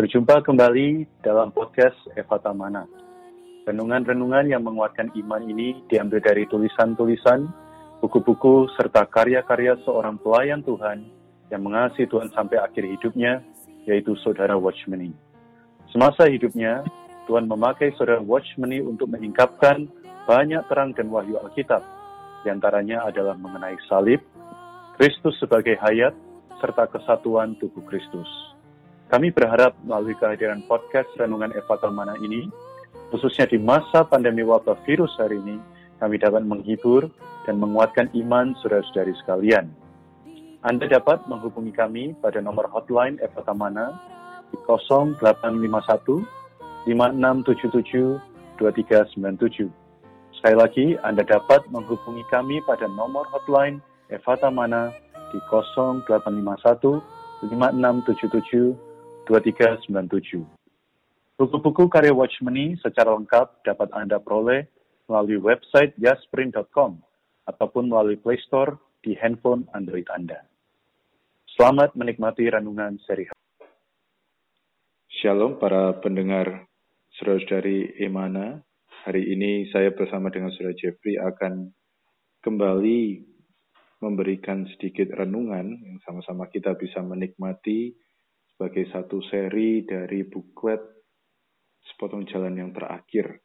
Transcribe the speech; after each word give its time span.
Berjumpa 0.00 0.40
kembali 0.48 1.20
dalam 1.20 1.52
podcast 1.52 1.92
Eva 2.16 2.40
Tamana. 2.40 2.88
Renungan-renungan 3.68 4.48
yang 4.48 4.64
menguatkan 4.64 5.12
iman 5.12 5.44
ini 5.44 5.76
diambil 5.92 6.24
dari 6.24 6.48
tulisan-tulisan, 6.48 7.44
buku-buku, 8.00 8.64
serta 8.80 9.04
karya-karya 9.04 9.76
seorang 9.84 10.16
pelayan 10.24 10.64
Tuhan 10.64 11.04
yang 11.52 11.60
mengasihi 11.60 12.08
Tuhan 12.08 12.32
sampai 12.32 12.64
akhir 12.64 12.80
hidupnya, 12.80 13.44
yaitu 13.84 14.16
Saudara 14.24 14.56
Watchmeni. 14.56 15.12
Semasa 15.92 16.32
hidupnya, 16.32 16.80
Tuhan 17.28 17.44
memakai 17.44 17.92
Saudara 18.00 18.24
Watchmeni 18.24 18.80
untuk 18.80 19.12
menyingkapkan 19.12 19.84
banyak 20.24 20.64
terang 20.72 20.96
dan 20.96 21.12
wahyu 21.12 21.36
Alkitab. 21.44 21.84
Di 22.40 22.48
antaranya 22.48 23.04
adalah 23.04 23.36
mengenai 23.36 23.76
salib, 23.84 24.24
Kristus 24.96 25.36
sebagai 25.36 25.76
hayat, 25.76 26.16
serta 26.56 26.88
kesatuan 26.88 27.52
tubuh 27.60 27.84
Kristus. 27.84 28.49
Kami 29.10 29.34
berharap 29.34 29.74
melalui 29.82 30.14
kehadiran 30.14 30.62
podcast 30.70 31.10
Renungan 31.18 31.50
Eva 31.58 31.74
Talmana 31.82 32.14
ini, 32.22 32.46
khususnya 33.10 33.42
di 33.50 33.58
masa 33.58 34.06
pandemi 34.06 34.46
wabah 34.46 34.78
virus 34.86 35.10
hari 35.18 35.34
ini, 35.42 35.58
kami 35.98 36.14
dapat 36.14 36.46
menghibur 36.46 37.10
dan 37.42 37.58
menguatkan 37.58 38.06
iman 38.14 38.54
saudara-saudari 38.62 39.10
sekalian. 39.18 39.66
Anda 40.62 40.86
dapat 40.86 41.26
menghubungi 41.26 41.74
kami 41.74 42.14
pada 42.22 42.38
nomor 42.38 42.70
hotline 42.70 43.18
Eva 43.18 43.42
Tamana 43.42 43.98
di 44.54 44.56
0851 44.62 46.22
5677 46.86 48.14
2397. 48.62 49.74
Sekali 50.38 50.54
lagi, 50.54 50.86
Anda 51.02 51.26
dapat 51.26 51.66
menghubungi 51.74 52.22
kami 52.30 52.62
pada 52.62 52.86
nomor 52.86 53.26
hotline 53.34 53.82
Eva 54.06 54.38
Tamana 54.38 54.94
di 55.34 55.42
0851 55.50 56.06
5677 57.42 58.89
2397. 59.30 60.42
Buku-buku 61.38 61.86
karya 61.86 62.10
Watchmeni 62.10 62.74
secara 62.82 63.14
lengkap 63.14 63.62
dapat 63.62 63.88
Anda 63.94 64.18
peroleh 64.18 64.66
melalui 65.06 65.38
website 65.38 65.94
jasprint.com 66.02 66.98
ataupun 67.46 67.86
melalui 67.86 68.18
Play 68.18 68.42
Store 68.42 68.74
di 69.06 69.14
handphone 69.14 69.70
Android 69.70 70.04
Anda. 70.10 70.42
Selamat 71.54 71.94
menikmati 71.94 72.50
renungan 72.50 72.98
seri 73.06 73.30
Shalom 75.22 75.62
para 75.62 75.94
pendengar 76.02 76.66
saudara-saudari 77.14 78.02
Emana. 78.02 78.58
Hari 79.06 79.30
ini 79.30 79.70
saya 79.70 79.94
bersama 79.94 80.34
dengan 80.34 80.50
saudara 80.52 80.74
Jeffrey 80.74 81.16
akan 81.16 81.70
kembali 82.42 83.30
memberikan 84.00 84.66
sedikit 84.74 85.12
renungan 85.14 85.76
yang 85.86 85.98
sama-sama 86.04 86.48
kita 86.48 86.74
bisa 86.74 87.04
menikmati 87.04 87.92
sebagai 88.60 88.92
satu 88.92 89.24
seri 89.24 89.88
dari 89.88 90.20
buklet 90.28 90.84
sepotong 91.80 92.28
jalan 92.28 92.60
yang 92.60 92.76
terakhir. 92.76 93.40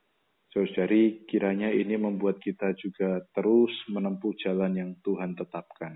Saudari, 0.51 1.23
kiranya 1.23 1.71
ini 1.71 1.95
membuat 1.95 2.43
kita 2.43 2.75
juga 2.75 3.23
terus 3.31 3.71
menempuh 3.87 4.35
jalan 4.43 4.75
yang 4.75 4.91
Tuhan 4.99 5.39
tetapkan. 5.39 5.95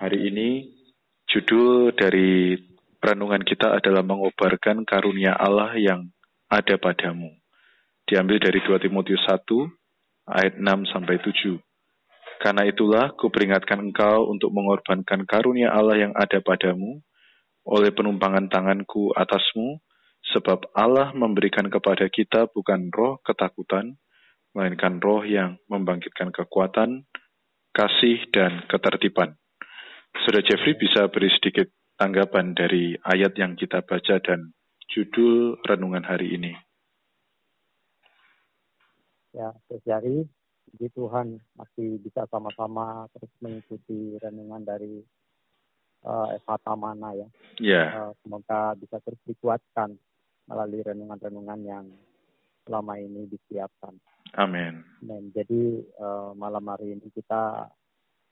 Hari 0.00 0.24
ini, 0.24 0.72
judul 1.28 1.92
dari 1.92 2.56
renungan 2.96 3.44
kita 3.44 3.76
adalah 3.76 4.00
mengobarkan 4.00 4.88
karunia 4.88 5.36
Allah 5.36 5.76
yang 5.76 6.08
ada 6.48 6.80
padamu. 6.80 7.28
Diambil 8.08 8.40
dari 8.40 8.64
2 8.64 8.88
Timotius 8.88 9.20
1 9.28 10.32
ayat 10.32 10.56
6 10.56 10.64
sampai 10.96 11.20
7. 11.20 11.60
Karena 12.40 12.64
itulah 12.64 13.12
kuperingatkan 13.20 13.84
engkau 13.84 14.32
untuk 14.32 14.48
mengorbankan 14.48 15.28
karunia 15.28 15.76
Allah 15.76 16.08
yang 16.08 16.16
ada 16.16 16.40
padamu, 16.40 17.04
oleh 17.64 17.90
penumpangan 17.96 18.52
tanganku 18.52 19.12
atasmu, 19.16 19.80
sebab 20.32 20.72
Allah 20.76 21.12
memberikan 21.16 21.68
kepada 21.68 22.08
kita 22.08 22.48
bukan 22.52 22.92
roh 22.92 23.20
ketakutan, 23.24 23.96
melainkan 24.52 25.00
roh 25.00 25.24
yang 25.24 25.56
membangkitkan 25.68 26.32
kekuatan, 26.32 27.04
kasih, 27.72 28.24
dan 28.32 28.64
ketertiban. 28.68 29.36
Sudah 30.24 30.40
Jeffrey 30.46 30.78
bisa 30.78 31.10
beri 31.10 31.28
sedikit 31.34 31.68
tanggapan 31.98 32.54
dari 32.54 32.94
ayat 33.02 33.34
yang 33.34 33.58
kita 33.58 33.82
baca 33.82 34.22
dan 34.22 34.54
judul 34.86 35.58
renungan 35.66 36.06
hari 36.06 36.38
ini. 36.38 36.52
Ya, 39.34 39.50
terjadi 39.66 40.22
di 40.70 40.86
Tuhan 40.94 41.42
masih 41.58 41.98
bisa 41.98 42.22
sama-sama 42.30 43.10
terus 43.10 43.30
mengikuti 43.42 44.14
renungan 44.22 44.62
dari 44.62 45.02
uh, 46.04 46.28
Eva 46.36 46.54
Tamana 46.62 47.10
ya. 47.16 47.28
Yeah. 47.58 47.88
Uh, 47.92 48.12
semoga 48.22 48.76
bisa 48.78 49.00
terus 49.02 49.20
dikuatkan 49.24 49.96
melalui 50.44 50.84
renungan-renungan 50.84 51.60
yang 51.64 51.84
selama 52.64 53.00
ini 53.00 53.28
disiapkan. 53.28 53.96
Amin. 54.36 54.82
Dan 55.00 55.30
jadi 55.32 55.84
uh, 56.00 56.32
malam 56.36 56.64
hari 56.68 56.96
ini 56.96 57.06
kita 57.12 57.70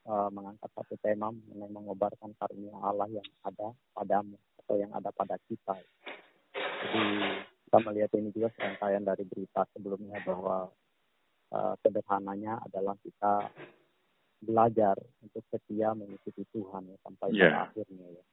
uh, 0.09 0.29
mengangkat 0.33 0.71
satu 0.75 0.97
tema 1.01 1.31
mengenai 1.31 1.71
mengobarkan 1.71 2.35
karunia 2.37 2.75
Allah 2.83 3.09
yang 3.13 3.29
ada 3.45 3.71
padamu 3.95 4.37
atau 4.65 4.75
yang 4.77 4.91
ada 4.93 5.11
pada 5.15 5.37
kita. 5.47 5.77
Jadi 6.57 7.05
kita 7.69 7.79
melihat 7.89 8.11
ini 8.19 8.29
juga 8.35 8.49
serangkaian 8.59 9.05
dari 9.07 9.25
berita 9.25 9.63
sebelumnya 9.73 10.19
bahwa 10.27 10.69
uh, 11.55 11.75
sederhananya 11.81 12.59
adalah 12.67 12.99
kita 13.01 13.49
belajar 14.43 14.99
untuk 15.23 15.47
setia 15.49 15.95
mengikuti 15.95 16.43
Tuhan 16.51 16.91
ya, 16.91 16.97
sampai 17.07 17.29
yeah. 17.33 17.71
akhirnya 17.71 18.07
ya. 18.11 18.25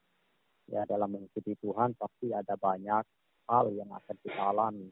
Ya 0.70 0.82
dalam 0.86 1.14
mengikuti 1.14 1.54
Tuhan 1.62 1.98
pasti 1.98 2.34
ada 2.34 2.58
banyak 2.58 3.06
hal 3.50 3.66
yang 3.74 3.90
akan 3.94 4.16
kita 4.22 4.42
alami. 4.42 4.90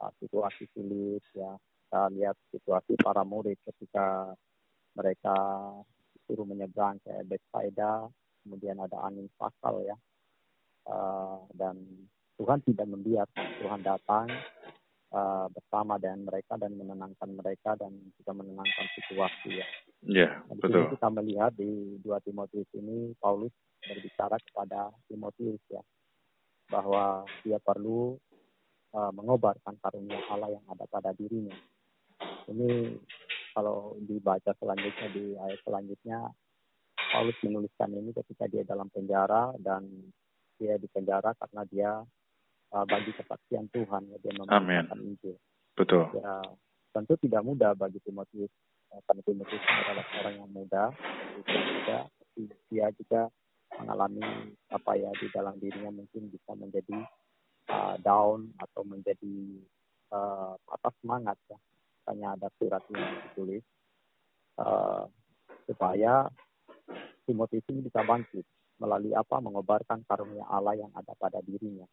Uh, 0.00 0.12
situasi 0.20 0.68
sulit 0.76 1.24
ya. 1.32 1.56
Kita 1.56 2.08
lihat 2.12 2.36
situasi 2.52 2.96
para 3.00 3.24
murid 3.24 3.60
ketika 3.64 4.32
mereka 4.96 5.36
disuruh 6.16 6.48
menyeberang 6.48 7.00
ke 7.04 7.12
Bethsaida, 7.28 8.08
kemudian 8.44 8.80
ada 8.80 9.00
angin 9.04 9.28
pasal 9.36 9.84
ya. 9.84 9.96
Uh, 10.88 11.44
dan 11.56 11.76
Tuhan 12.40 12.64
tidak 12.64 12.88
membiarkan, 12.88 13.46
Tuhan 13.60 13.80
datang 13.84 14.26
uh, 15.12 15.46
bersama 15.52 16.00
dengan 16.00 16.26
mereka 16.26 16.58
dan 16.58 16.74
menenangkan 16.74 17.30
mereka 17.30 17.76
dan 17.76 17.92
juga 18.18 18.32
menenangkan 18.32 18.86
situasi 18.96 19.60
ya. 19.60 19.68
Iya, 20.02 20.42
yeah, 20.42 20.56
betul. 20.58 20.90
kita 20.96 21.08
melihat 21.14 21.52
di 21.54 22.00
dua 22.02 22.18
Timotius 22.24 22.66
ini 22.74 23.14
Paulus 23.22 23.54
berbicara 23.84 24.34
kepada 24.42 24.90
Timotius 25.06 25.62
ya 25.70 25.82
bahwa 26.72 27.28
dia 27.44 27.60
perlu 27.60 28.16
uh, 28.96 29.12
mengobarkan 29.12 29.76
karunia 29.78 30.18
Allah 30.32 30.56
yang 30.56 30.64
ada 30.72 30.88
pada 30.88 31.12
dirinya. 31.12 31.54
Ini 32.48 32.98
kalau 33.52 33.94
dibaca 34.00 34.56
selanjutnya 34.56 35.08
di 35.12 35.36
ayat 35.36 35.60
selanjutnya 35.62 36.18
Paulus 37.12 37.36
menuliskan 37.44 37.92
ini 37.92 38.10
ketika 38.16 38.48
dia 38.48 38.64
dalam 38.64 38.88
penjara 38.88 39.52
dan 39.60 39.84
dia 40.56 40.80
di 40.80 40.88
penjara 40.88 41.36
karena 41.36 41.62
dia 41.68 41.90
uh, 42.72 42.84
bagi 42.88 43.12
kesaksian 43.14 43.68
Tuhan 43.70 44.02
ya 44.08 44.16
dia 44.20 44.32
memberitakan 44.36 44.98
Injil. 45.04 45.36
Betul. 45.76 46.04
Ya, 46.16 46.40
tentu 46.92 47.14
tidak 47.20 47.42
mudah 47.44 47.72
bagi 47.76 48.00
Timotius 48.04 48.52
uh, 48.92 49.00
karena 49.08 49.22
Timotius 49.24 49.62
adalah 49.64 50.06
orang 50.20 50.34
yang 50.40 50.50
muda, 50.50 50.84
juga 51.44 51.98
dia 52.68 52.86
juga 52.96 53.28
mengalami 53.80 54.52
apa 54.68 54.92
ya 55.00 55.10
di 55.16 55.26
dalam 55.32 55.56
dirinya 55.56 55.92
mungkin 55.92 56.28
bisa 56.28 56.52
menjadi 56.52 56.96
uh, 57.72 57.96
down 58.04 58.52
atau 58.60 58.82
menjadi 58.84 59.36
uh, 60.12 60.56
semangat 61.00 61.36
ya. 61.48 61.58
Hanya 62.02 62.34
ada 62.34 62.50
surat 62.58 62.82
yang 62.90 63.30
ditulis 63.30 63.62
uh, 64.58 65.06
supaya 65.70 66.26
Timotius 67.22 67.62
ini 67.70 67.86
bisa 67.86 68.02
bangkit 68.02 68.42
melalui 68.82 69.14
apa 69.14 69.38
mengobarkan 69.38 70.02
karunia 70.10 70.42
Allah 70.50 70.74
yang 70.74 70.90
ada 70.98 71.14
pada 71.14 71.38
dirinya. 71.46 71.86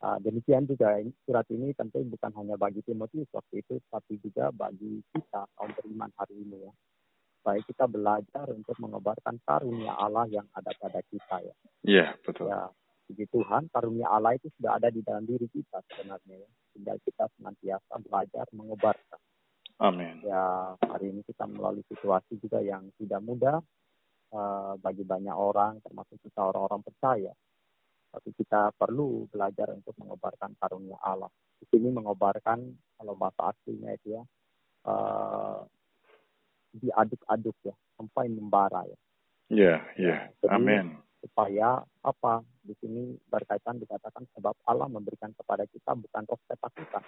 Uh, 0.00 0.16
demikian 0.24 0.64
juga 0.64 0.96
surat 1.28 1.44
ini 1.52 1.76
tentu 1.76 2.00
bukan 2.08 2.32
hanya 2.40 2.56
bagi 2.56 2.80
Timotius 2.80 3.28
waktu 3.36 3.60
itu, 3.60 3.84
tapi 3.92 4.16
juga 4.24 4.48
bagi 4.48 5.04
kita 5.12 5.44
kaum 5.52 5.76
beriman 5.76 6.08
hari 6.16 6.40
ini 6.40 6.64
ya. 6.64 6.72
Baik 7.44 7.68
kita 7.68 7.84
belajar 7.84 8.48
untuk 8.48 8.80
mengobarkan 8.80 9.36
karunia 9.44 9.92
Allah 9.92 10.24
yang 10.32 10.48
ada 10.56 10.72
pada 10.80 11.04
kita 11.04 11.44
ya. 11.44 11.54
Iya 11.84 11.96
yeah, 12.00 12.10
betul. 12.24 12.48
Ya, 12.48 12.72
puji 13.12 13.28
Tuhan 13.28 13.68
karunia 13.68 14.08
Allah 14.08 14.40
itu 14.40 14.48
sudah 14.56 14.80
ada 14.80 14.88
di 14.88 15.04
dalam 15.04 15.28
diri 15.28 15.44
kita 15.52 15.84
sebenarnya 15.92 16.48
ya. 16.48 16.50
Tinggal 16.72 16.96
kita 17.04 17.24
senantiasa 17.36 17.94
belajar 18.00 18.48
mengobarkan. 18.56 19.20
Amin. 19.84 20.24
Ya 20.24 20.80
hari 20.80 21.12
ini 21.12 21.20
kita 21.28 21.44
melalui 21.44 21.84
situasi 21.92 22.40
juga 22.40 22.64
yang 22.64 22.88
tidak 22.96 23.20
mudah 23.20 23.60
uh, 24.32 24.80
bagi 24.80 25.04
banyak 25.04 25.36
orang, 25.36 25.76
termasuk 25.84 26.16
kita 26.24 26.40
orang-orang 26.40 26.80
percaya 26.88 27.32
tapi 28.10 28.34
kita 28.34 28.74
perlu 28.74 29.30
belajar 29.30 29.70
untuk 29.70 29.94
mengobarkan 29.98 30.58
karunia 30.58 30.98
Allah. 31.02 31.30
Di 31.62 31.66
sini 31.70 31.94
mengobarkan 31.94 32.58
kalau 32.98 33.14
bahasa 33.14 33.54
aslinya 33.54 33.94
itu 33.94 34.18
ya 34.18 34.22
uh, 34.86 35.62
diaduk-aduk 36.74 37.56
ya 37.64 37.74
sampai 37.94 38.26
membara 38.30 38.86
ya. 38.86 38.98
Iya, 39.50 39.66
yeah, 39.66 39.78
iya. 39.98 40.16
Yeah. 40.42 40.54
Amin. 40.54 40.86
supaya 41.20 41.84
apa 42.00 42.40
di 42.64 42.72
sini 42.80 43.12
berkaitan 43.28 43.76
dikatakan 43.76 44.24
sebab 44.32 44.56
Allah 44.64 44.88
memberikan 44.88 45.36
kepada 45.36 45.68
kita 45.68 45.92
bukan 45.92 46.24
roh 46.24 46.40
ketakutan 46.48 47.04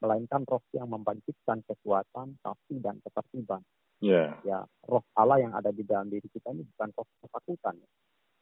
melainkan 0.00 0.44
roh 0.44 0.60
yang 0.76 0.92
membangkitkan 0.92 1.64
kekuatan 1.64 2.36
kasih 2.44 2.78
dan 2.84 3.00
ketertiban 3.00 3.64
Yeah. 4.00 4.32
ya 4.48 4.64
roh 4.88 5.04
Allah 5.12 5.44
yang 5.44 5.52
ada 5.52 5.68
di 5.76 5.84
dalam 5.84 6.08
diri 6.08 6.24
kita 6.32 6.56
ini 6.56 6.64
bukan 6.72 6.88
roh 6.96 7.04
ketakutan 7.20 7.76
ya. 7.76 7.88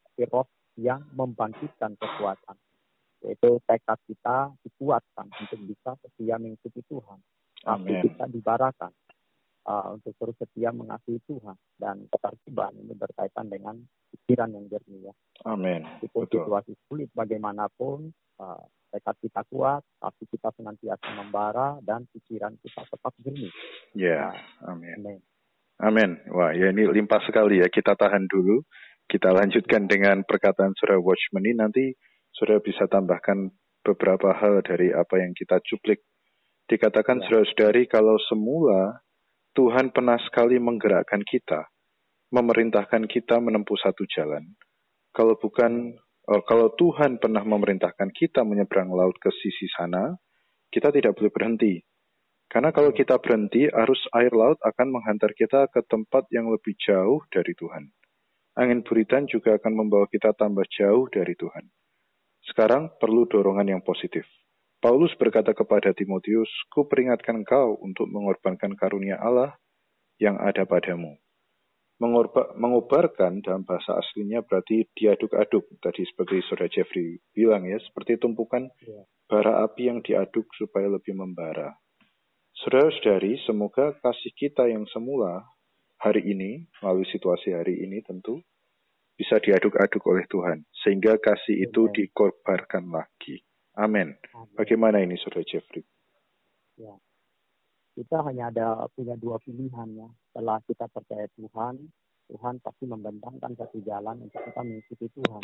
tapi 0.06 0.23
roh 0.31 0.46
yang 0.78 1.02
membangkitkan 1.12 1.98
kekuatan 1.98 2.56
yaitu 3.26 3.58
tekad 3.66 3.98
kita 4.06 4.54
dikuatkan 4.62 5.26
untuk 5.26 5.58
bisa 5.66 5.98
setia 6.06 6.38
mengikuti 6.38 6.80
Tuhan 6.86 7.19
tapi 7.58 7.90
kita 8.06 8.30
dibarakan 8.30 8.94
uh, 9.66 9.98
untuk 9.98 10.14
terus 10.14 10.38
setia 10.38 10.70
mengasihi 10.70 11.19
Tuhan 11.26 11.58
dan 11.75 12.06
ketertiban 12.06 12.70
ini 12.78 12.94
berkaitan 12.94 13.50
dengan 13.50 13.75
pikiran 14.14 14.54
yang 14.54 14.70
jernih 14.70 15.10
ya 15.10 15.14
Amin. 15.50 15.82
Betul. 15.98 16.46
situasi 16.46 16.72
sulit 16.86 17.10
bagaimanapun 17.10 18.14
uh, 18.38 18.62
tekad 18.94 19.19
kita 19.19 19.42
kuat 19.50 19.82
tapi 19.98 20.22
kita 20.31 20.54
senantiasa 20.54 21.10
membara 21.19 21.82
dan 21.82 22.06
pikiran 22.14 22.54
kita 22.62 22.86
tetap 22.86 23.12
jernih 23.19 23.50
Ya, 23.98 24.31
amin. 24.62 24.94
Amin. 25.02 25.20
Amin. 25.78 26.19
Wah, 26.34 26.50
ya 26.50 26.74
ini 26.74 26.90
limpah 26.90 27.22
sekali 27.22 27.62
ya. 27.62 27.70
Kita 27.70 27.94
tahan 27.94 28.26
dulu. 28.26 28.58
Kita 29.08 29.32
lanjutkan 29.32 29.88
dengan 29.88 30.20
perkataan 30.28 30.76
Surah 30.76 31.00
Watchman 31.00 31.40
ini. 31.49 31.56
Nanti 31.56 31.84
Surah 32.37 32.60
bisa 32.60 32.84
tambahkan 32.93 33.49
beberapa 33.81 34.37
hal 34.37 34.60
dari 34.60 34.93
apa 34.93 35.16
yang 35.16 35.32
kita 35.32 35.64
cuplik. 35.64 36.05
Dikatakan 36.69 37.25
Ya. 37.25 37.32
saudara-saudari 37.32 37.88
kalau 37.88 38.20
semula 38.28 39.00
Tuhan 39.56 39.96
pernah 39.96 40.20
sekali 40.20 40.60
menggerakkan 40.60 41.25
kita, 41.25 41.72
memerintahkan 42.37 43.08
kita 43.08 43.40
menempuh 43.40 43.81
satu 43.81 44.05
jalan. 44.12 44.44
Kalau 45.16 45.40
bukan, 45.40 45.96
oh, 46.28 46.44
kalau 46.44 46.76
Tuhan 46.76 47.16
pernah 47.16 47.40
memerintahkan 47.40 48.12
kita 48.12 48.44
menyeberang 48.44 48.93
laut 48.93 49.16
ke 49.16 49.32
sisi 49.32 49.72
sana, 49.72 50.20
kita 50.69 50.93
tidak 50.93 51.16
boleh 51.16 51.32
berhenti. 51.32 51.81
Karena 52.52 52.76
kalau 52.76 52.93
kita 52.93 53.16
berhenti, 53.16 53.72
arus 53.72 54.05
air 54.12 54.37
laut 54.37 54.60
akan 54.60 55.00
menghantar 55.00 55.32
kita 55.32 55.64
ke 55.72 55.81
tempat 55.88 56.28
yang 56.28 56.52
lebih 56.52 56.76
jauh 56.76 57.25
dari 57.32 57.56
Tuhan. 57.56 57.88
Angin 58.58 58.82
buritan 58.82 59.31
juga 59.31 59.55
akan 59.55 59.70
membawa 59.70 60.10
kita 60.10 60.34
tambah 60.34 60.66
jauh 60.66 61.06
dari 61.06 61.38
Tuhan. 61.38 61.70
Sekarang 62.43 62.90
perlu 62.99 63.22
dorongan 63.31 63.78
yang 63.78 63.82
positif. 63.87 64.26
Paulus 64.82 65.14
berkata 65.14 65.55
kepada 65.55 65.94
Timotius, 65.94 66.50
Ku 66.70 66.90
peringatkan 66.90 67.46
kau 67.46 67.78
untuk 67.78 68.10
mengorbankan 68.10 68.75
karunia 68.75 69.19
Allah 69.22 69.55
yang 70.19 70.38
ada 70.43 70.66
padamu. 70.66 71.14
Mengorba, 71.99 72.55
mengobarkan 72.55 73.43
dalam 73.43 73.66
bahasa 73.66 73.99
aslinya 73.99 74.43
berarti 74.46 74.87
diaduk-aduk. 74.94 75.66
Tadi 75.82 76.06
seperti 76.06 76.43
Saudara 76.46 76.70
Jeffrey 76.70 77.19
bilang 77.34 77.66
ya, 77.66 77.78
seperti 77.82 78.22
tumpukan 78.22 78.70
Ya. 78.87 79.02
bara 79.26 79.66
api 79.66 79.90
yang 79.90 79.99
diaduk 80.02 80.46
supaya 80.55 80.87
lebih 80.87 81.14
membara. 81.14 81.75
Saudara-saudari, 82.62 83.38
semoga 83.46 83.99
kasih 83.99 84.31
kita 84.34 84.66
yang 84.70 84.87
semula 84.90 85.46
hari 85.98 86.22
ini, 86.26 86.66
melalui 86.80 87.06
situasi 87.10 87.54
hari 87.54 87.82
ini 87.82 88.02
tentu, 88.02 88.42
bisa 89.18 89.42
diaduk-aduk 89.42 90.02
oleh 90.06 90.24
Tuhan. 90.30 90.62
Sehingga 90.86 91.18
kasih 91.18 91.66
itu 91.68 91.90
Amen. 91.90 91.94
dikorbankan 91.94 92.84
lagi. 92.90 93.42
Amin. 93.78 94.14
Bagaimana 94.58 95.02
ini 95.02 95.18
Saudara 95.18 95.46
Jeffrey? 95.46 95.82
kita 97.98 98.22
hanya 98.22 98.54
ada 98.54 98.86
punya 98.94 99.18
dua 99.18 99.42
pilihan 99.42 99.88
ya. 99.98 100.06
Setelah 100.30 100.62
kita 100.70 100.86
percaya 100.86 101.26
Tuhan, 101.34 101.82
Tuhan 102.30 102.54
pasti 102.62 102.86
membentangkan 102.86 103.58
satu 103.58 103.82
jalan 103.82 104.22
untuk 104.22 104.38
kita 104.38 104.60
mengikuti 104.62 105.06
Tuhan. 105.18 105.42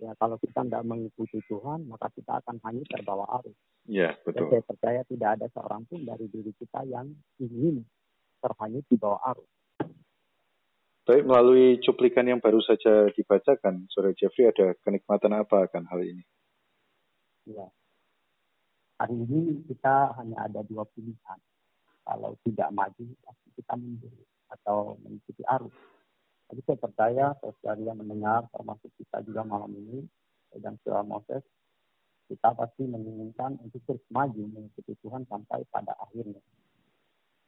Ya 0.00 0.10
kalau 0.16 0.40
kita 0.40 0.64
tidak 0.64 0.82
mengikuti 0.88 1.44
Tuhan, 1.44 1.84
maka 1.84 2.08
kita 2.16 2.40
akan 2.40 2.56
hanyut 2.64 2.88
terbawa 2.88 3.28
arus. 3.36 3.54
Ya, 3.84 4.16
Dan 4.24 4.24
betul. 4.24 4.48
saya 4.48 4.62
percaya 4.64 5.00
tidak 5.04 5.30
ada 5.36 5.46
seorang 5.52 5.84
pun 5.84 6.00
dari 6.08 6.24
diri 6.32 6.56
kita 6.56 6.88
yang 6.88 7.12
ingin 7.36 7.84
terhanyut 8.40 8.84
di 8.88 8.96
bawah 8.96 9.20
arus. 9.36 9.50
Baik, 11.04 11.28
melalui 11.28 11.76
cuplikan 11.84 12.24
yang 12.24 12.40
baru 12.40 12.64
saja 12.64 13.12
dibacakan, 13.12 13.84
Saudara 13.92 14.16
Jeffrey 14.16 14.48
ada 14.48 14.72
kenikmatan 14.80 15.36
apa 15.36 15.68
akan 15.68 15.84
hal 15.84 16.00
ini? 16.00 16.24
Ya. 17.44 17.68
Hari 18.96 19.12
ini 19.12 19.68
kita 19.68 20.16
hanya 20.16 20.48
ada 20.48 20.64
dua 20.64 20.88
pilihan. 20.96 21.40
Kalau 22.08 22.40
tidak 22.40 22.72
maju, 22.72 23.04
pasti 23.20 23.48
kita 23.52 23.76
mundur 23.76 24.16
atau 24.48 24.96
mengikuti 25.04 25.44
arus. 25.44 25.76
Jadi 26.48 26.60
saya 26.64 26.78
percaya 26.80 27.26
saudara 27.36 27.80
yang 27.84 28.00
mendengar, 28.00 28.48
termasuk 28.48 28.88
kita 28.96 29.20
juga 29.28 29.44
malam 29.44 29.76
ini, 29.76 30.08
dan 30.56 30.80
surah 30.80 31.04
Moses, 31.04 31.44
kita 32.32 32.56
pasti 32.56 32.88
menginginkan 32.88 33.60
untuk 33.60 33.84
terus 33.84 34.00
maju 34.08 34.40
mengikuti 34.40 34.96
Tuhan 35.04 35.28
sampai 35.28 35.68
pada 35.68 35.92
akhirnya. 36.00 36.40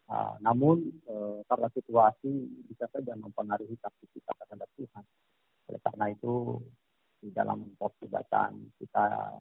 Ah, 0.07 0.39
namun 0.39 0.87
eh, 1.11 1.39
karena 1.51 1.67
situasi 1.75 2.31
bisa 2.71 2.87
saja 2.95 3.19
mempengaruhi 3.19 3.75
kasih 3.75 4.07
kita 4.15 4.31
terhadap 4.39 4.71
Tuhan. 4.79 5.05
Oleh 5.67 5.81
karena 5.83 6.07
itu 6.15 6.63
di 7.19 7.35
dalam 7.35 7.75
porsi 7.75 8.07
bacaan 8.07 8.71
kita 8.79 9.35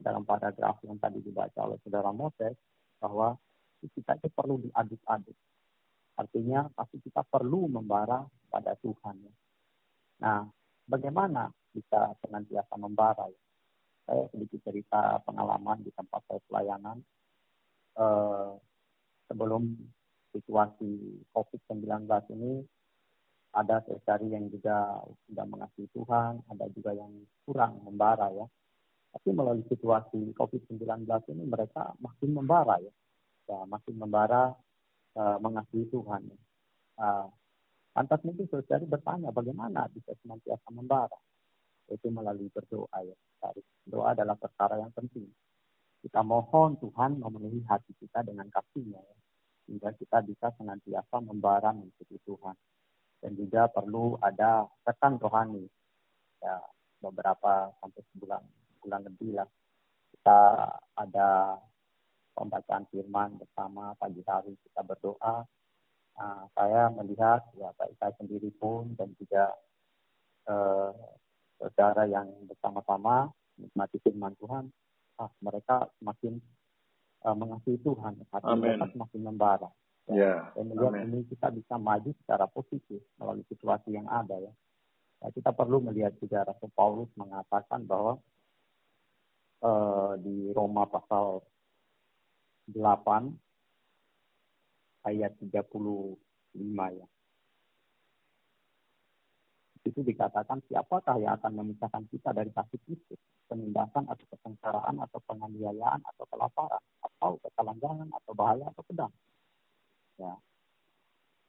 dalam 0.00 0.26
paragraf 0.26 0.82
yang 0.82 0.98
tadi 0.98 1.22
dibaca 1.22 1.70
oleh 1.70 1.78
saudara 1.86 2.10
Moses 2.10 2.56
bahwa 2.98 3.38
kita 3.78 4.18
itu 4.18 4.28
perlu 4.34 4.58
diaduk-aduk. 4.58 5.38
Artinya 6.18 6.66
pasti 6.74 6.98
kita 6.98 7.22
perlu 7.22 7.70
membara 7.70 8.26
pada 8.50 8.74
Tuhan. 8.82 9.16
Nah, 10.20 10.44
bagaimana 10.84 11.48
bisa 11.70 12.12
senantiasa 12.20 12.74
membara? 12.74 13.24
Ya? 13.30 13.42
Saya 14.10 14.24
sedikit 14.34 14.60
cerita 14.66 15.22
pengalaman 15.22 15.86
di 15.86 15.94
tempat 15.94 16.20
saya 16.26 16.40
pelayanan. 16.50 16.98
Eh, 17.94 18.52
sebelum 19.30 19.78
situasi 20.34 21.22
COVID-19 21.30 21.86
ini 22.34 22.66
ada 23.54 23.82
saudari 23.86 24.30
yang 24.30 24.50
juga 24.50 25.02
sudah 25.26 25.46
mengasihi 25.46 25.86
Tuhan, 25.94 26.42
ada 26.50 26.66
juga 26.70 26.94
yang 26.94 27.10
kurang 27.46 27.82
membara 27.86 28.30
ya. 28.34 28.46
Tapi 29.10 29.28
melalui 29.34 29.66
situasi 29.66 30.34
COVID-19 30.38 31.06
ini 31.34 31.44
mereka 31.46 31.94
makin 31.98 32.30
membara 32.30 32.78
ya, 32.78 32.94
ya 33.50 33.58
makin 33.66 33.94
membara 33.98 34.54
uh, 35.18 35.36
mengasihi 35.42 35.90
Tuhan. 35.90 36.30
Ya. 36.30 36.38
Uh, 37.00 37.26
lantas 37.98 38.22
mungkin 38.22 38.46
bertanya 38.86 39.34
bagaimana 39.34 39.90
bisa 39.90 40.14
senantiasa 40.22 40.70
membara? 40.70 41.18
Itu 41.90 42.06
melalui 42.14 42.46
berdoa 42.54 42.98
ya. 43.02 43.18
Doa 43.82 44.14
adalah 44.14 44.38
perkara 44.38 44.78
yang 44.78 44.94
penting. 44.94 45.26
Kita 46.00 46.24
mohon 46.24 46.80
Tuhan 46.80 47.20
memenuhi 47.20 47.60
hati 47.68 47.92
kita 48.00 48.24
dengan 48.24 48.48
kasihnya 48.48 49.00
ya. 49.00 49.16
Sehingga 49.68 49.90
kita 49.94 50.24
bisa 50.24 50.50
senantiasa 50.56 51.20
membara 51.20 51.70
mengikuti 51.76 52.16
Tuhan. 52.24 52.56
Dan 53.20 53.36
juga 53.36 53.68
perlu 53.68 54.16
ada 54.18 54.64
tekan 54.82 55.20
rohani. 55.20 55.68
Ya, 56.40 56.56
beberapa 57.00 57.72
sampai 57.80 58.02
sebulan 58.12 58.42
bulan 58.80 59.02
lebih 59.04 59.36
lah 59.36 59.48
kita 60.20 60.40
ada 61.00 61.56
pembacaan 62.36 62.84
firman 62.92 63.40
bersama 63.40 63.96
pagi 63.96 64.20
hari 64.24 64.56
kita 64.68 64.84
berdoa 64.84 65.44
nah, 66.16 66.44
saya 66.56 66.92
melihat 66.92 67.44
ya 67.56 67.72
baik 67.76 67.96
saya 67.96 68.12
sendiri 68.20 68.52
pun 68.56 68.92
dan 68.96 69.12
juga 69.16 69.52
eh, 70.48 70.92
saudara 71.60 72.04
yang 72.08 72.28
bersama-sama 72.48 73.32
menikmati 73.56 73.96
firman 74.04 74.36
Tuhan 74.40 74.68
mereka 75.42 75.90
semakin 76.00 76.40
eh, 77.26 77.36
mengasihi 77.36 77.78
Tuhan 77.84 78.14
hati 78.30 78.52
mereka 78.56 78.84
semakin 78.94 79.20
membara 79.26 79.70
Ya, 80.10 80.50
dan 80.58 80.66
melihat 80.66 80.90
amin. 80.98 81.06
ini 81.06 81.18
kita 81.30 81.54
bisa 81.54 81.78
maju 81.78 82.10
secara 82.18 82.50
positif 82.50 82.98
melalui 83.14 83.46
situasi 83.46 83.94
yang 83.94 84.10
ada 84.10 84.42
ya. 84.42 84.50
Nah, 85.22 85.30
kita 85.30 85.54
perlu 85.54 85.78
melihat 85.78 86.18
juga 86.18 86.42
Rasul 86.42 86.66
Paulus 86.74 87.06
mengatakan 87.14 87.86
bahwa 87.86 88.18
eh, 89.62 90.12
di 90.18 90.50
Roma 90.50 90.90
pasal 90.90 91.46
8 92.74 93.30
ayat 95.06 95.32
35 95.38 96.18
ya. 96.98 97.06
Itu 99.80 100.04
dikatakan 100.04 100.60
siapakah 100.68 101.16
yang 101.16 101.40
akan 101.40 101.52
memisahkan 101.64 102.04
kita 102.12 102.36
dari 102.36 102.52
kasih 102.52 102.76
Kristus? 102.84 103.20
Penindasan 103.48 104.04
atau 104.06 104.24
kesengsaraan 104.28 105.00
atau 105.00 105.18
penganiayaan 105.24 106.00
atau 106.04 106.24
kelaparan 106.28 106.82
atau 107.00 107.40
ketelanjangan 107.40 108.08
atau 108.12 108.32
bahaya 108.36 108.68
atau 108.68 108.82
pedang. 108.84 109.12
Ya. 110.20 110.36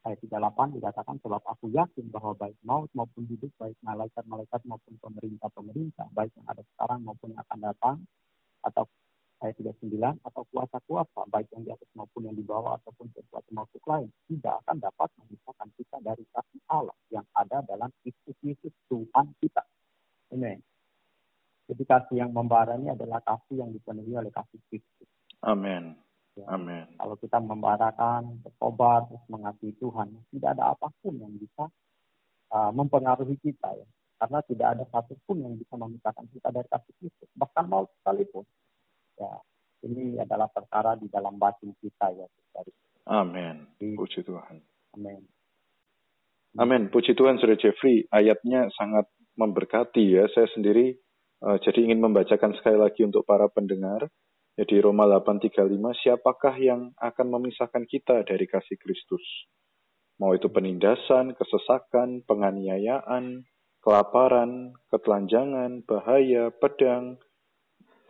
Ayat 0.02 0.18
38 0.18 0.82
dikatakan 0.82 1.22
sebab 1.22 1.44
aku 1.46 1.70
yakin 1.70 2.10
bahwa 2.10 2.34
baik 2.34 2.58
maut 2.66 2.90
maupun 2.98 3.30
hidup, 3.30 3.54
baik 3.62 3.78
malaikat-malaikat 3.86 4.66
maupun 4.66 4.98
pemerintah-pemerintah, 4.98 6.10
baik 6.10 6.34
yang 6.34 6.48
ada 6.50 6.66
sekarang 6.74 7.06
maupun 7.06 7.38
yang 7.38 7.42
akan 7.46 7.60
datang, 7.62 7.98
atau 8.66 8.90
ayat 9.42 9.58
39, 9.58 10.22
atau 10.22 10.44
kuasa-kuasa, 10.54 11.26
baik 11.34 11.50
yang 11.52 11.66
di 11.66 11.72
atas 11.74 11.90
maupun 11.98 12.30
yang 12.30 12.38
di 12.38 12.46
bawah, 12.46 12.78
ataupun 12.78 13.10
sesuatu 13.12 13.50
makhluk 13.52 13.84
lain, 13.90 14.10
tidak 14.30 14.62
akan 14.66 14.78
dapat 14.78 15.10
memisahkan 15.18 15.70
kita 15.76 15.98
dari 16.06 16.24
kasih 16.30 16.62
Allah 16.70 16.98
yang 17.10 17.26
ada 17.34 17.66
dalam 17.66 17.90
Kristus 18.06 18.38
Yesus 18.46 18.74
Tuhan 18.86 19.34
kita. 19.42 19.66
Jadi 21.72 21.88
kasih 21.88 22.16
yang 22.20 22.36
membara 22.36 22.76
ini 22.76 22.92
adalah 22.92 23.24
kasih 23.24 23.64
yang 23.64 23.72
dipenuhi 23.72 24.12
oleh 24.12 24.28
kasih 24.28 24.60
Kristus. 24.68 25.08
Amin. 25.40 25.96
Ya. 26.36 26.44
Amin. 26.52 26.84
Kalau 27.00 27.16
kita 27.16 27.40
membarakan, 27.40 28.44
bertobat, 28.44 29.08
terus 29.08 29.24
mengasihi 29.32 29.74
Tuhan, 29.80 30.12
tidak 30.36 30.60
ada 30.60 30.76
apa 30.76 30.92
pun 31.00 31.16
yang 31.16 31.32
bisa 31.40 31.72
uh, 32.52 32.72
mempengaruhi 32.76 33.40
kita 33.40 33.72
ya. 33.72 33.88
Karena 34.20 34.44
tidak 34.46 34.68
ada 34.78 34.84
satupun 34.92 35.48
yang 35.48 35.56
bisa 35.56 35.74
memisahkan 35.80 36.28
kita 36.30 36.52
dari 36.52 36.68
kasih 36.68 36.94
Kristus. 37.00 37.30
Bahkan 37.40 37.66
mau 37.72 37.88
sekalipun. 37.98 38.44
Ya, 39.22 39.34
ini 39.86 40.18
adalah 40.18 40.50
perkara 40.50 40.98
di 40.98 41.06
dalam 41.06 41.38
batin 41.38 41.78
kita 41.78 42.10
ya. 42.10 42.26
Amin. 43.06 43.70
Puji 43.78 44.26
Tuhan. 44.26 44.58
Amin. 44.98 45.22
Amin. 46.58 46.90
Puji 46.90 47.14
Tuhan, 47.14 47.38
Saudara 47.38 47.60
Jeffrey. 47.62 48.10
Ayatnya 48.10 48.66
sangat 48.74 49.06
memberkati 49.38 50.04
ya. 50.18 50.26
Saya 50.34 50.50
sendiri 50.58 50.98
uh, 51.46 51.58
jadi 51.62 51.86
ingin 51.86 52.02
membacakan 52.02 52.58
sekali 52.58 52.82
lagi 52.82 53.06
untuk 53.06 53.26
para 53.30 53.46
pendengar. 53.50 54.10
Jadi 54.60 54.84
Roma 54.84 55.08
8:35, 55.08 56.04
siapakah 56.04 56.56
yang 56.60 56.92
akan 57.00 57.28
memisahkan 57.40 57.88
kita 57.88 58.28
dari 58.28 58.46
kasih 58.50 58.76
Kristus? 58.78 59.24
Mau 60.20 60.36
itu 60.38 60.52
penindasan, 60.52 61.34
kesesakan, 61.34 62.22
penganiayaan, 62.28 63.48
kelaparan, 63.82 64.76
ketelanjangan, 64.94 65.82
bahaya, 65.88 66.54
pedang, 66.62 67.18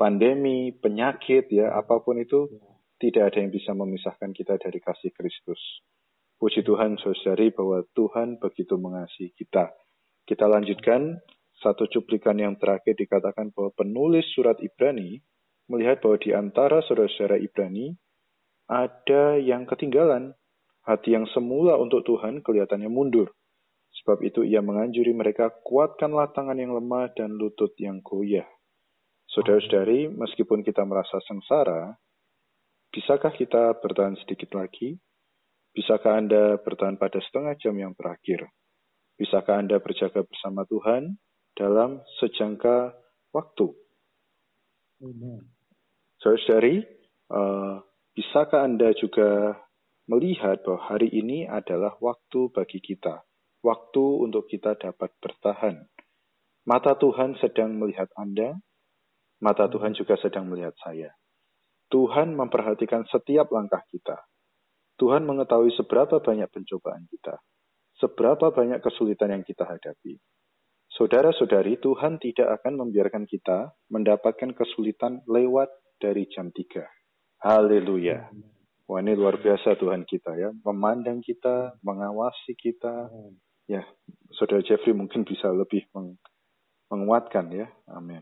pandemi, 0.01 0.73
penyakit 0.73 1.53
ya, 1.53 1.77
apa 1.77 2.01
pun 2.01 2.17
itu 2.17 2.49
tidak 2.97 3.29
ada 3.29 3.37
yang 3.45 3.53
bisa 3.53 3.77
memisahkan 3.77 4.33
kita 4.33 4.57
dari 4.57 4.81
kasih 4.81 5.13
Kristus. 5.13 5.61
Puji 6.41 6.65
Tuhan 6.65 6.97
saudari 6.97 7.53
bahwa 7.53 7.85
Tuhan 7.93 8.41
begitu 8.41 8.81
mengasihi 8.81 9.29
kita. 9.37 9.69
Kita 10.25 10.49
lanjutkan 10.49 11.21
satu 11.61 11.85
cuplikan 11.85 12.33
yang 12.41 12.57
terakhir 12.57 12.97
dikatakan 12.97 13.53
bahwa 13.53 13.69
penulis 13.77 14.25
surat 14.33 14.57
Ibrani 14.57 15.21
melihat 15.69 16.01
bahwa 16.01 16.17
di 16.17 16.33
antara 16.33 16.81
saudara-saudara 16.81 17.37
Ibrani 17.37 17.93
ada 18.65 19.37
yang 19.37 19.69
ketinggalan. 19.69 20.33
Hati 20.81 21.13
yang 21.13 21.29
semula 21.29 21.77
untuk 21.77 22.01
Tuhan 22.09 22.41
kelihatannya 22.41 22.89
mundur. 22.89 23.29
Sebab 24.01 24.25
itu 24.25 24.41
ia 24.41 24.65
menganjuri 24.65 25.13
mereka 25.13 25.53
kuatkanlah 25.61 26.33
tangan 26.33 26.57
yang 26.57 26.73
lemah 26.73 27.13
dan 27.13 27.37
lutut 27.37 27.77
yang 27.77 28.01
goyah. 28.01 28.49
Saudara-saudari, 29.31 30.11
meskipun 30.11 30.59
kita 30.59 30.83
merasa 30.83 31.15
sengsara, 31.23 31.95
bisakah 32.91 33.31
kita 33.31 33.79
bertahan 33.79 34.19
sedikit 34.19 34.51
lagi? 34.59 34.99
Bisakah 35.71 36.19
Anda 36.19 36.59
bertahan 36.59 36.99
pada 36.99 37.23
setengah 37.23 37.55
jam 37.55 37.79
yang 37.79 37.95
terakhir? 37.95 38.51
Bisakah 39.15 39.63
Anda 39.63 39.79
berjaga 39.79 40.27
bersama 40.27 40.67
Tuhan 40.67 41.15
dalam 41.55 42.03
sejangka 42.19 42.91
waktu? 43.31 43.71
Saudara-saudari, 46.19 46.83
uh, 47.31 47.79
bisakah 48.11 48.67
Anda 48.67 48.91
juga 48.99 49.55
melihat 50.11 50.59
bahwa 50.67 50.91
hari 50.91 51.07
ini 51.07 51.47
adalah 51.47 51.95
waktu 52.03 52.51
bagi 52.51 52.83
kita, 52.83 53.23
waktu 53.63 54.03
untuk 54.27 54.51
kita 54.51 54.75
dapat 54.75 55.15
bertahan. 55.23 55.87
Mata 56.67 56.99
Tuhan 56.99 57.39
sedang 57.39 57.79
melihat 57.79 58.11
Anda, 58.19 58.59
mata 59.41 59.67
Tuhan 59.67 59.97
juga 59.97 60.15
sedang 60.21 60.47
melihat 60.47 60.77
saya. 60.79 61.11
Tuhan 61.91 62.37
memperhatikan 62.37 63.03
setiap 63.11 63.51
langkah 63.51 63.83
kita. 63.91 64.15
Tuhan 64.95 65.25
mengetahui 65.27 65.73
seberapa 65.75 66.21
banyak 66.21 66.47
pencobaan 66.47 67.09
kita, 67.09 67.41
seberapa 67.97 68.53
banyak 68.53 68.79
kesulitan 68.79 69.33
yang 69.33 69.43
kita 69.43 69.65
hadapi. 69.65 70.21
Saudara-saudari, 70.93 71.81
Tuhan 71.81 72.21
tidak 72.21 72.61
akan 72.61 72.85
membiarkan 72.85 73.25
kita 73.25 73.73
mendapatkan 73.89 74.53
kesulitan 74.53 75.25
lewat 75.25 75.73
dari 75.97 76.29
jam 76.29 76.53
3. 76.53 76.85
Haleluya. 77.41 78.29
Wah 78.91 78.99
ini 78.99 79.15
luar 79.15 79.39
biasa 79.39 79.79
Tuhan 79.79 80.03
kita 80.03 80.35
ya, 80.35 80.51
memandang 80.67 81.23
kita, 81.23 81.79
mengawasi 81.79 82.53
kita. 82.59 83.07
Ya, 83.65 83.87
Saudara 84.35 84.59
Jeffrey 84.61 84.91
mungkin 84.91 85.23
bisa 85.23 85.47
lebih 85.47 85.87
meng 85.95 86.19
menguatkan 86.91 87.47
ya. 87.55 87.71
Amin. 87.87 88.19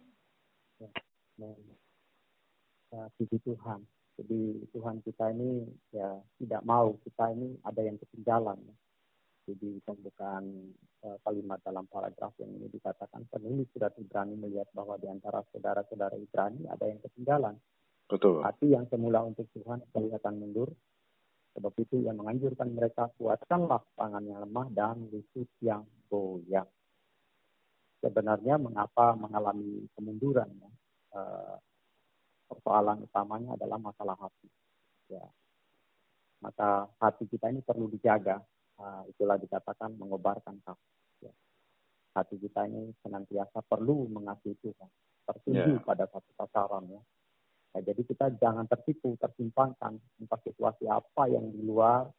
Puji 2.89 3.37
Tuhan. 3.45 3.79
Jadi 4.19 4.67
Tuhan 4.75 4.99
kita 4.99 5.31
ini 5.31 5.63
ya 5.95 6.19
tidak 6.43 6.61
mau 6.67 6.99
kita 7.07 7.31
ini 7.31 7.55
ada 7.63 7.79
yang 7.79 7.95
ketinggalan. 7.95 8.59
Jadi 9.47 9.79
pembukaan 9.81 10.75
uh, 11.07 11.17
kalimat 11.23 11.57
dalam 11.63 11.87
paragraf 11.87 12.35
yang 12.37 12.51
ini 12.59 12.67
dikatakan 12.69 13.25
penulis 13.31 13.65
surat 13.71 13.95
Ibrani 13.95 14.35
melihat 14.35 14.67
bahwa 14.75 14.99
di 14.99 15.07
antara 15.07 15.41
saudara-saudara 15.49 16.19
Ibrani 16.19 16.67
ada 16.67 16.85
yang 16.85 16.99
ketinggalan. 16.99 17.55
Betul. 18.11 18.43
Hati 18.43 18.75
yang 18.75 18.85
semula 18.91 19.23
untuk 19.23 19.47
Tuhan 19.55 19.81
kelihatan 19.95 20.35
mundur. 20.37 20.69
Sebab 21.57 21.73
itu 21.81 22.05
ia 22.05 22.13
menganjurkan 22.13 22.69
mereka 22.75 23.09
kuatkanlah 23.17 23.81
tangan 23.97 24.21
yang 24.27 24.43
lemah 24.45 24.67
dan 24.69 25.09
lutut 25.09 25.49
yang 25.65 25.81
goyah. 26.11 26.67
Sebenarnya 28.05 28.61
mengapa 28.61 29.17
mengalami 29.17 29.87
kemunduran 29.97 30.47
ya? 30.61 30.69
Uh, 31.09 31.57
persoalan 32.49 33.05
utamanya 33.05 33.53
adalah 33.53 33.77
masalah 33.77 34.17
hati. 34.17 34.49
Ya. 35.09 35.25
Maka 36.41 36.89
hati 36.97 37.29
kita 37.29 37.53
ini 37.53 37.61
perlu 37.61 37.85
dijaga. 37.89 38.41
Nah, 38.79 39.03
itulah 39.05 39.37
dikatakan 39.37 39.93
mengobarkan 39.99 40.57
kasih. 40.65 41.29
Ya. 41.29 41.33
Hati 42.17 42.41
kita 42.41 42.65
ini 42.65 42.89
senantiasa 43.05 43.61
perlu 43.61 44.09
mengasihi 44.09 44.57
Tuhan, 44.65 44.89
tertuju 45.29 45.77
yeah. 45.77 45.85
pada 45.85 46.09
satu 46.09 46.31
sasaran 46.33 46.89
ya. 46.89 47.01
Nah, 47.69 47.81
jadi 47.85 48.01
kita 48.01 48.33
jangan 48.41 48.65
tertipu, 48.65 49.13
tersimpangkan 49.21 50.01
entah 50.17 50.41
situasi 50.41 50.89
apa 50.89 51.29
yang 51.29 51.53
di 51.53 51.61
luar, 51.61 52.09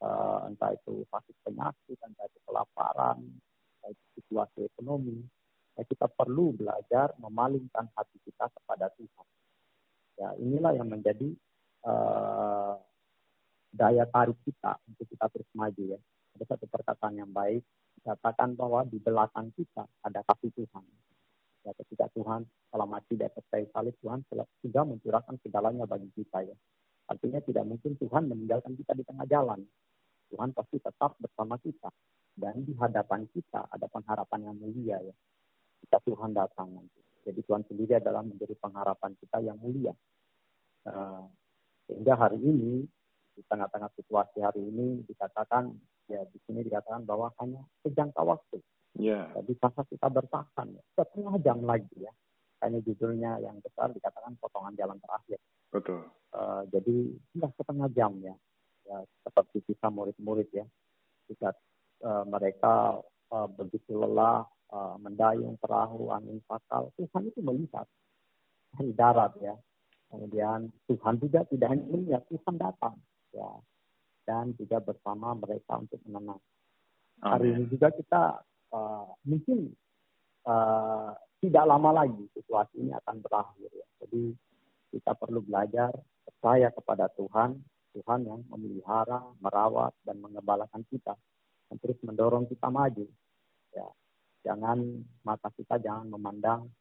uh, 0.00 0.48
entah 0.48 0.72
itu 0.72 1.04
sakit 1.12 1.36
penyakit, 1.44 1.98
entah 2.00 2.24
itu 2.24 2.40
kelaparan, 2.48 3.20
entah 3.20 3.90
itu 3.92 4.04
situasi 4.16 4.64
ekonomi. 4.64 5.20
Nah, 5.78 5.86
kita 5.86 6.10
perlu 6.10 6.58
belajar 6.58 7.14
memalingkan 7.22 7.86
hati 7.94 8.18
kita 8.26 8.50
kepada 8.50 8.90
Tuhan. 8.98 9.26
Ya, 10.18 10.34
inilah 10.42 10.74
yang 10.74 10.90
menjadi 10.90 11.30
uh, 11.86 12.74
daya 13.70 14.02
tarik 14.10 14.34
kita 14.42 14.74
untuk 14.90 15.06
kita 15.06 15.30
terus 15.30 15.46
maju 15.54 15.94
ya. 15.94 15.98
Ada 16.34 16.44
satu 16.50 16.66
perkataan 16.66 17.22
yang 17.22 17.30
baik, 17.30 17.62
katakan 18.02 18.58
bahwa 18.58 18.82
di 18.90 18.98
belakang 18.98 19.54
kita 19.54 19.86
ada 20.02 20.26
kasih 20.26 20.50
Tuhan. 20.50 20.82
Ya, 21.62 21.70
ketika 21.78 22.10
Tuhan 22.10 22.42
telah 22.74 22.88
mati 22.90 23.14
di 23.14 23.22
atas 23.22 23.46
salib, 23.46 23.94
Tuhan 24.02 24.26
sudah 24.66 24.82
mencurahkan 24.82 25.38
segalanya 25.46 25.86
bagi 25.86 26.10
kita 26.10 26.42
ya. 26.42 26.58
Artinya 27.06 27.38
tidak 27.38 27.64
mungkin 27.70 27.94
Tuhan 28.02 28.26
meninggalkan 28.26 28.74
kita 28.74 28.98
di 28.98 29.06
tengah 29.06 29.30
jalan. 29.30 29.62
Tuhan 30.34 30.50
pasti 30.58 30.82
tetap 30.82 31.14
bersama 31.22 31.54
kita. 31.62 31.88
Dan 32.38 32.66
di 32.66 32.74
hadapan 32.74 33.26
kita 33.30 33.70
ada 33.70 33.86
pengharapan 33.86 34.50
yang 34.50 34.56
mulia 34.58 34.98
ya. 35.02 35.14
Kita 35.88 36.04
Tuhan 36.04 36.36
datang 36.36 36.68
nanti. 36.68 37.00
Jadi 37.24 37.40
Tuhan 37.48 37.64
sendiri 37.64 37.96
adalah 37.96 38.20
menjadi 38.20 38.52
pengharapan 38.60 39.16
kita 39.16 39.40
yang 39.40 39.56
mulia. 39.56 39.96
Uh, 40.84 41.24
sehingga 41.88 42.12
hari 42.12 42.36
ini 42.36 42.84
di 43.32 43.42
tengah-tengah 43.48 43.88
situasi 43.96 44.44
hari 44.44 44.60
ini 44.68 45.00
dikatakan 45.08 45.72
ya 46.12 46.28
di 46.28 46.38
sini 46.44 46.60
dikatakan 46.60 47.08
bahwa 47.08 47.32
hanya 47.40 47.64
sejangka 47.80 48.20
waktu. 48.20 48.60
Yeah. 49.00 49.32
Jadi 49.32 49.56
masa 49.64 49.80
kita 49.88 50.12
bertahan 50.12 50.68
ya. 50.76 50.82
setengah 50.92 51.40
jam 51.40 51.64
lagi 51.64 51.96
ya. 51.96 52.12
Hanya 52.60 52.84
judulnya 52.84 53.40
yang 53.40 53.56
besar 53.64 53.88
dikatakan 53.96 54.36
potongan 54.36 54.76
jalan 54.76 55.00
terakhir. 55.00 55.40
Betul. 55.72 56.04
Uh, 56.36 56.68
jadi 56.68 57.16
sudah 57.32 57.50
setengah 57.56 57.88
jam 57.96 58.12
ya. 58.20 58.36
ya 58.84 59.00
seperti 59.24 59.64
kita 59.64 59.88
murid-murid 59.88 60.52
ya. 60.52 60.68
Jika 61.32 61.56
uh, 62.04 62.28
mereka 62.28 63.00
uh, 63.32 63.48
begitu 63.56 63.96
lelah 63.96 64.44
uh, 64.72 64.96
mendayung 65.00 65.56
perahu 65.60 66.12
angin 66.12 66.40
fatal, 66.44 66.92
Tuhan 66.96 67.28
itu 67.28 67.40
melihat 67.44 67.86
dari 68.74 68.92
darat 68.92 69.32
ya. 69.40 69.54
Kemudian 70.08 70.72
Tuhan 70.88 71.20
juga 71.20 71.44
tidak 71.48 71.68
hanya 71.68 71.84
melihat, 71.92 72.22
Tuhan 72.32 72.54
datang 72.56 72.96
ya 73.36 73.48
dan 74.28 74.52
juga 74.60 74.84
bersama 74.84 75.32
mereka 75.32 75.80
untuk 75.80 75.96
menenang. 76.04 76.36
Amen. 77.24 77.28
Hari 77.32 77.48
ini 77.56 77.64
juga 77.72 77.88
kita 77.88 78.22
uh, 78.76 79.08
mungkin 79.24 79.72
uh, 80.44 81.16
tidak 81.40 81.64
lama 81.64 82.04
lagi 82.04 82.28
situasi 82.36 82.84
ini 82.84 82.92
akan 82.92 83.24
berakhir 83.24 83.72
ya. 83.72 83.88
Jadi 84.04 84.36
kita 84.92 85.16
perlu 85.16 85.40
belajar 85.40 85.96
percaya 86.28 86.68
kepada 86.68 87.08
Tuhan, 87.16 87.56
Tuhan 87.96 88.20
yang 88.28 88.44
memelihara, 88.52 89.32
merawat 89.40 89.96
dan 90.04 90.20
mengembalakan 90.20 90.84
kita 90.92 91.16
dan 91.68 91.76
terus 91.80 91.96
mendorong 92.04 92.44
kita 92.52 92.68
maju. 92.68 93.08
Ya, 93.72 93.88
jangan 94.48 94.80
mata 95.28 95.52
kita 95.52 95.76
jangan 95.84 96.08
memandang 96.08 96.72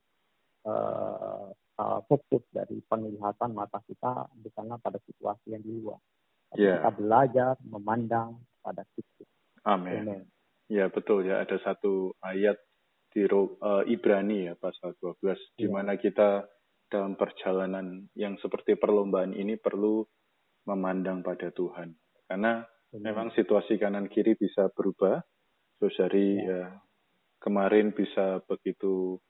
uh, 0.64 1.52
uh, 1.52 2.00
fokus 2.08 2.44
dari 2.56 2.80
penglihatan 2.88 3.52
mata 3.52 3.84
kita 3.84 4.32
di 4.40 4.48
sana 4.56 4.80
pada 4.80 5.04
situasi 5.04 5.52
yang 5.52 5.64
di 5.64 5.72
luar. 5.76 6.00
Tapi 6.48 6.64
yeah. 6.64 6.80
kita 6.80 6.92
belajar 6.96 7.54
memandang 7.68 8.40
pada 8.64 8.88
Kristus. 8.96 9.28
Amin. 9.68 10.24
Ya 10.72 10.88
betul 10.88 11.28
ya 11.28 11.44
ada 11.44 11.60
satu 11.60 12.16
ayat 12.24 12.56
di 13.12 13.24
uh, 13.28 13.84
Ibrani 13.88 14.52
ya 14.52 14.54
pasal 14.56 14.96
12 15.00 15.24
yeah. 15.24 15.36
di 15.60 15.66
iya. 15.68 15.72
mana 15.72 15.94
kita 15.96 16.48
dalam 16.88 17.20
perjalanan 17.20 18.08
yang 18.16 18.40
seperti 18.40 18.80
perlombaan 18.80 19.36
ini 19.36 19.60
perlu 19.60 20.08
memandang 20.68 21.24
pada 21.24 21.52
Tuhan 21.52 21.96
karena 22.28 22.64
memang 22.96 23.32
situasi 23.36 23.80
kanan 23.80 24.08
kiri 24.08 24.36
bisa 24.40 24.72
berubah 24.72 25.20
terus 25.80 25.96
dari 26.00 26.40
yeah. 26.40 26.72
ya 26.72 26.87
kemarin 27.42 27.94
bisa 27.94 28.42
begitu 28.46 29.22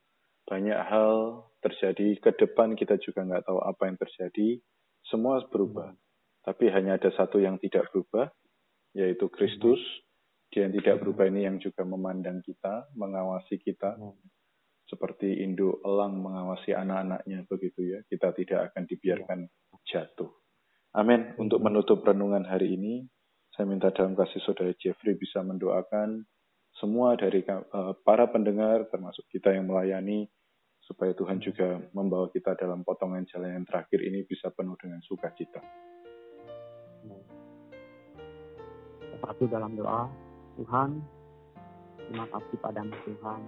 banyak 0.48 0.76
hal 0.76 1.44
terjadi 1.60 2.16
ke 2.20 2.30
depan 2.40 2.72
kita 2.72 2.96
juga 3.00 3.24
nggak 3.24 3.44
tahu 3.44 3.60
apa 3.60 3.82
yang 3.88 3.96
terjadi 4.00 4.48
semua 5.04 5.44
berubah 5.48 5.92
hmm. 5.92 6.00
tapi 6.48 6.72
hanya 6.72 6.96
ada 6.96 7.12
satu 7.12 7.40
yang 7.40 7.60
tidak 7.60 7.88
berubah 7.92 8.32
yaitu 8.96 9.28
Kristus 9.28 9.80
hmm 9.80 10.06
dia 10.48 10.64
yang 10.64 10.72
tidak 10.72 11.04
berubah 11.04 11.28
ini 11.28 11.44
yang 11.44 11.60
juga 11.60 11.84
memandang 11.84 12.40
kita, 12.40 12.88
mengawasi 12.96 13.60
kita, 13.60 14.00
hmm. 14.00 14.16
seperti 14.88 15.44
induk 15.44 15.84
elang 15.84 16.24
mengawasi 16.24 16.72
anak-anaknya 16.72 17.44
begitu 17.44 17.92
ya. 17.92 18.00
Kita 18.08 18.32
tidak 18.32 18.72
akan 18.72 18.82
dibiarkan 18.88 19.40
jatuh. 19.84 20.32
Amin. 20.96 21.36
Untuk 21.36 21.60
menutup 21.60 22.00
renungan 22.00 22.48
hari 22.48 22.80
ini, 22.80 23.04
saya 23.52 23.68
minta 23.68 23.92
dalam 23.92 24.16
kasih 24.16 24.40
saudara 24.40 24.72
Jeffrey 24.80 25.20
bisa 25.20 25.44
mendoakan 25.44 26.24
semua 26.78 27.18
dari 27.18 27.42
uh, 27.44 27.92
para 28.06 28.26
pendengar, 28.30 28.86
termasuk 28.88 29.26
kita 29.30 29.50
yang 29.54 29.66
melayani, 29.66 30.30
supaya 30.88 31.12
Tuhan 31.12 31.36
juga 31.42 31.76
membawa 31.92 32.32
kita 32.32 32.56
dalam 32.56 32.80
potongan 32.80 33.28
jalan 33.28 33.60
yang 33.60 33.66
terakhir 33.68 34.00
ini 34.00 34.24
bisa 34.24 34.48
penuh 34.54 34.78
dengan 34.80 35.04
sukacita. 35.04 35.60
Satu 39.18 39.44
dalam 39.50 39.76
doa, 39.76 40.08
Tuhan, 40.56 41.04
terima 42.00 42.24
kasih 42.32 42.56
padamu 42.64 42.96
Tuhan, 43.04 43.40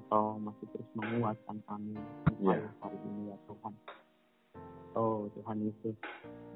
Engkau 0.00 0.38
masih 0.38 0.66
terus 0.70 0.88
menguatkan 0.94 1.58
kami 1.66 1.98
yeah. 2.40 2.70
hari 2.80 2.96
ini 3.04 3.34
ya 3.34 3.36
Tuhan. 3.50 3.74
Oh 4.96 5.28
Tuhan 5.36 5.66
Yesus, 5.66 5.98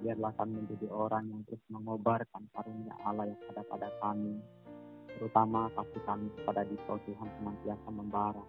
biarlah 0.00 0.32
kami 0.38 0.64
menjadi 0.64 0.88
orang 0.88 1.28
yang 1.28 1.42
terus 1.44 1.60
mengobarkan 1.68 2.48
karunia 2.56 2.94
Allah 3.04 3.28
yang 3.28 3.42
ada 3.52 3.62
pada 3.68 3.90
kami, 4.00 4.40
terutama 5.20 5.68
kasih 5.76 6.00
kami 6.08 6.32
kepada 6.40 6.64
Dikau 6.64 6.96
Tuhan 7.04 7.28
senantiasa 7.36 7.88
membara. 7.92 8.40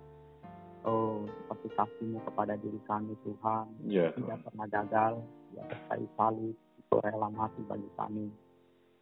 Oh, 0.88 1.28
seperti 1.28 1.68
kasihmu 1.78 2.24
kepada 2.26 2.58
diri 2.58 2.80
kami 2.90 3.14
Tuhan, 3.22 3.70
yeah, 3.86 4.10
tidak 4.18 4.42
pernah 4.42 4.66
gagal, 4.66 5.14
ya 5.54 5.62
berkali 5.68 6.08
salib, 6.18 6.56
itu 6.58 6.96
rela 7.06 7.30
mati 7.30 7.62
bagi 7.70 7.86
kami. 8.00 8.26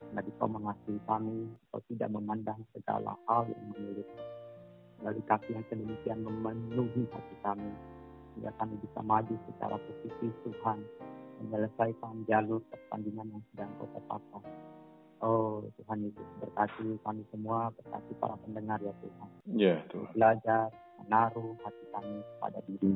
Karena 0.01 0.19
Engkau 0.25 0.49
mengasihi 0.51 0.99
kami, 1.07 1.47
Engkau 1.47 1.79
tidak 1.87 2.09
memandang 2.11 2.59
segala 2.75 3.15
hal 3.31 3.47
yang 3.47 3.63
menyulitkan. 3.71 4.27
Dari 4.99 5.21
kasih 5.23 5.51
yang 5.55 5.65
sedemikian 5.71 6.19
memenuhi 6.19 7.07
hati 7.15 7.35
kami, 7.39 7.71
sehingga 8.35 8.51
kami 8.59 8.75
bisa 8.83 8.99
maju 8.99 9.35
secara 9.47 9.79
positif 9.79 10.31
Tuhan, 10.43 10.83
menyelesaikan 11.39 12.27
jalur 12.27 12.59
pertandingan 12.67 13.39
yang 13.39 13.43
sedang 13.55 13.71
kau 13.79 13.87
tetapkan. 13.95 14.43
Oh 15.19 15.67
Tuhan 15.75 16.07
Yesus 16.07 16.27
berkati 16.39 16.95
kami 17.03 17.23
semua, 17.31 17.69
berkati 17.75 18.11
para 18.23 18.35
pendengar 18.39 18.79
ya 18.79 18.93
Tuhan. 19.03 19.29
Ya 19.51 19.75
Tuhan. 19.91 20.11
Belajar, 20.15 20.71
menaruh 21.03 21.53
hati 21.63 21.85
kami 21.91 22.17
pada 22.39 22.59
diri. 22.63 22.95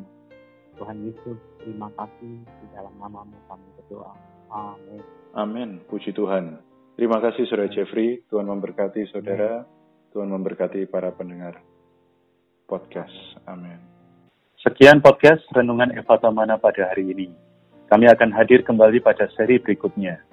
Tuhan 0.79 0.97
Yesus, 1.05 1.37
terima 1.61 1.91
kasih 1.99 2.41
di 2.47 2.65
dalam 2.73 2.95
namamu 2.97 3.37
kami 3.45 3.67
berdoa. 3.77 4.13
Amin. 4.49 5.01
Amin. 5.35 5.69
Puji 5.91 6.15
Tuhan. 6.15 6.57
Terima 6.93 7.17
kasih 7.17 7.49
Saudara 7.49 7.69
Jeffrey, 7.73 8.21
Tuhan 8.29 8.45
memberkati 8.45 9.09
Saudara, 9.09 9.65
Tuhan 10.13 10.29
memberkati 10.29 10.85
para 10.87 11.09
pendengar 11.09 11.57
podcast. 12.69 13.13
Amin. 13.49 13.81
Sekian 14.61 15.03
podcast 15.03 15.43
Renungan 15.51 15.91
Eva 15.91 16.15
pada 16.21 16.83
hari 16.87 17.11
ini. 17.11 17.27
Kami 17.89 18.05
akan 18.07 18.29
hadir 18.31 18.63
kembali 18.63 19.03
pada 19.03 19.27
seri 19.35 19.59
berikutnya. 19.59 20.32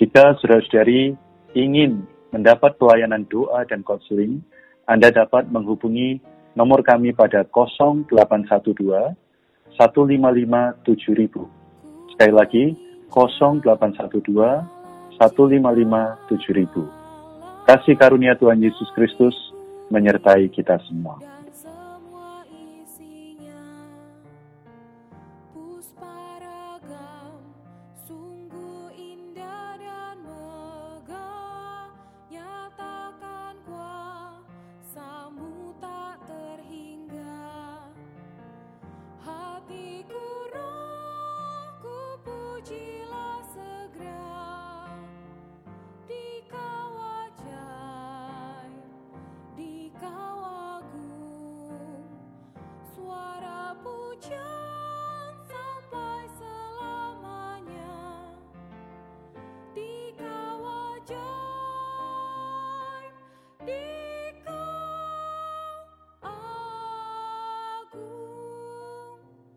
Jika 0.00 0.32
saudara-saudari 0.40 1.12
ingin 1.52 2.08
mendapat 2.32 2.72
pelayanan 2.80 3.28
doa 3.28 3.68
dan 3.68 3.84
konseling, 3.84 4.40
Anda 4.88 5.12
dapat 5.12 5.52
menghubungi 5.52 6.24
nomor 6.56 6.80
kami 6.80 7.12
pada 7.12 7.44
0812 7.44 8.08
155 8.08 9.12
7000. 10.88 12.16
Sekali 12.16 12.32
lagi, 12.32 12.80
0812 13.12 13.60
155 15.20 15.20
7000. 15.20 17.68
Kasih 17.68 17.92
karunia 18.00 18.32
Tuhan 18.40 18.56
Yesus 18.56 18.88
Kristus 18.96 19.36
menyertai 19.92 20.48
kita 20.48 20.80
semua. 20.88 21.20